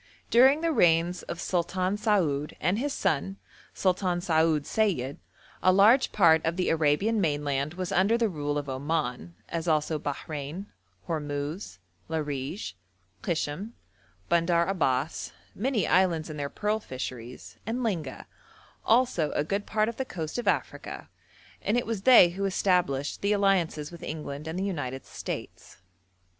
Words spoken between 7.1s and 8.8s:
mainland was under the rule of